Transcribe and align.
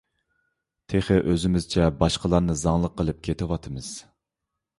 تېخى 0.93 1.17
ئۆزىمىزچە 1.33 1.89
باشقىلارنى 1.99 2.57
زاڭلىق 2.63 2.97
قىلىپ 3.03 3.21
كېتىۋاتىمىز. 3.29 3.93